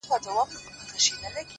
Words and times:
ورته 0.09 0.97
شعرونه 1.05 1.27
وايم! 1.35 1.47